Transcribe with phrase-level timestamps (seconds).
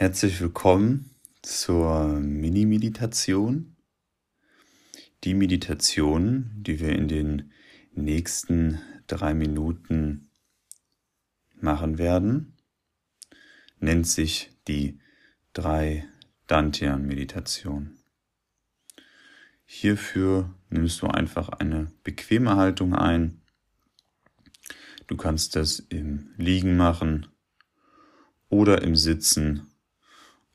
[0.00, 1.10] Herzlich willkommen
[1.42, 3.74] zur Mini-Meditation.
[5.24, 7.50] Die Meditation, die wir in den
[7.90, 10.30] nächsten drei Minuten
[11.60, 12.56] machen werden,
[13.80, 15.00] nennt sich die
[15.52, 16.06] drei
[16.46, 17.98] Dantian-Meditation.
[19.64, 23.42] Hierfür nimmst du einfach eine bequeme Haltung ein.
[25.08, 27.26] Du kannst das im Liegen machen
[28.48, 29.67] oder im Sitzen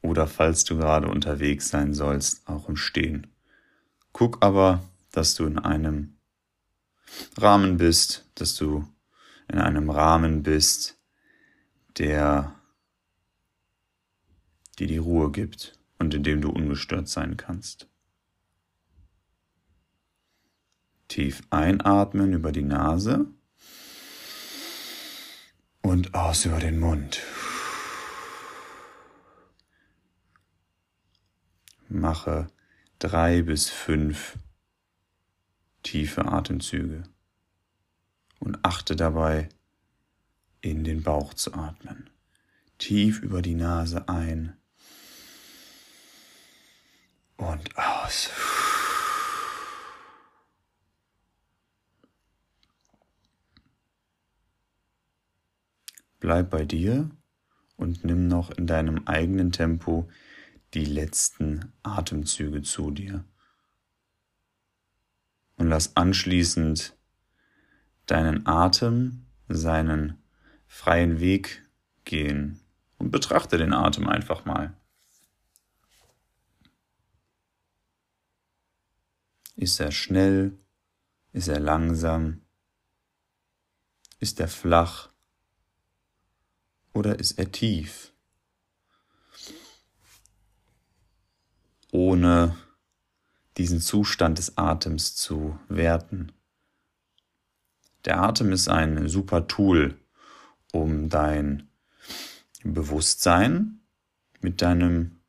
[0.04, 3.28] oder falls du gerade unterwegs sein sollst, auch im Stehen.
[4.12, 6.18] Guck aber, dass du in einem
[7.38, 8.88] Rahmen bist, dass du
[9.48, 11.00] in einem Rahmen bist,
[11.98, 12.54] der
[14.78, 17.88] dir die Ruhe gibt und in dem du ungestört sein kannst.
[21.08, 23.28] Tief einatmen über die Nase
[25.82, 27.22] und aus über den Mund.
[31.90, 32.48] Mache
[33.00, 34.38] drei bis fünf
[35.84, 37.04] tiefe Atemzüge
[38.40, 39.50] und achte dabei,
[40.62, 42.10] in den Bauch zu atmen.
[42.78, 44.56] Tief über die Nase ein
[47.38, 48.30] und aus.
[56.20, 57.10] Bleib bei dir
[57.76, 60.10] und nimm noch in deinem eigenen Tempo
[60.74, 63.26] die letzten Atemzüge zu dir.
[65.56, 66.98] Und lass anschließend
[68.06, 70.22] deinen Atem seinen
[70.68, 71.64] freien Weg
[72.06, 72.60] gehen
[72.98, 74.76] und betrachte den Atem einfach mal.
[79.56, 80.58] Ist er schnell?
[81.32, 82.42] Ist er langsam?
[84.20, 85.10] Ist er flach?
[86.94, 88.13] Oder ist er tief?
[91.94, 92.56] Ohne
[93.58, 96.32] diesen Zustand des Atems zu werten.
[98.06, 99.96] Der Atem ist ein super Tool,
[100.72, 101.70] um dein
[102.64, 103.80] Bewusstsein
[104.42, 105.20] mit deinem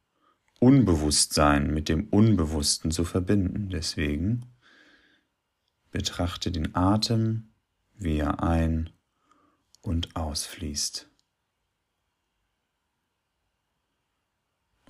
[0.58, 3.68] Unbewusstsein, mit dem Unbewussten zu verbinden.
[3.68, 4.46] Deswegen
[5.90, 7.52] betrachte den Atem,
[7.92, 8.88] wie er ein-
[9.82, 11.10] und ausfließt.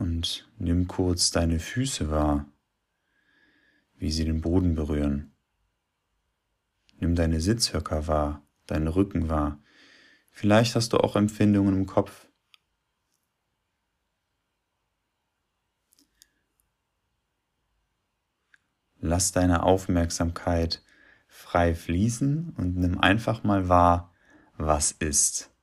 [0.04, 2.44] Und nimm kurz deine Füße wahr,
[3.96, 5.32] wie sie den Boden berühren.
[6.98, 9.62] Nimm deine Sitzhöcker wahr, deinen Rücken wahr.
[10.30, 12.28] Vielleicht hast du auch Empfindungen im Kopf.
[19.00, 20.82] Lass deine Aufmerksamkeit
[21.28, 24.12] frei fließen und nimm einfach mal wahr,
[24.58, 25.53] was ist.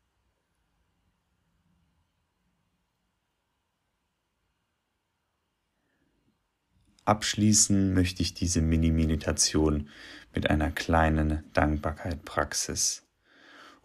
[7.06, 9.89] Abschließen möchte ich diese Mini-Meditation
[10.35, 13.07] mit einer kleinen Dankbarkeit-Praxis.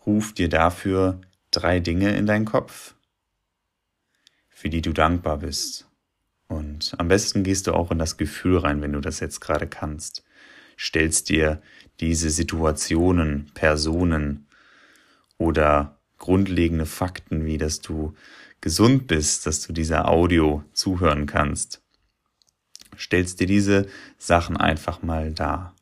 [0.04, 2.94] Ruf dir dafür drei Dinge in deinen Kopf,
[4.48, 5.88] für die du dankbar bist.
[6.48, 9.66] Und am besten gehst du auch in das Gefühl rein, wenn du das jetzt gerade
[9.66, 10.22] kannst.
[10.78, 11.62] Stellst dir
[12.00, 14.46] diese Situationen, Personen
[15.38, 18.14] oder grundlegende Fakten, wie dass du
[18.60, 21.82] gesund bist, dass du dieser Audio zuhören kannst
[22.98, 23.86] stellst dir diese
[24.18, 25.74] Sachen einfach mal dar.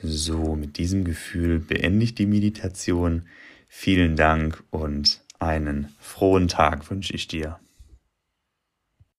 [0.00, 3.28] So, mit diesem Gefühl beende ich die Meditation.
[3.68, 7.58] Vielen Dank und einen frohen Tag wünsche ich dir.